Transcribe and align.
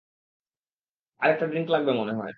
আরেকটা 1.21 1.45
ড্রিঙ্ক 1.47 1.67
লাগবে 1.69 1.91
মনে 1.91 2.11
হয়। 2.11 2.29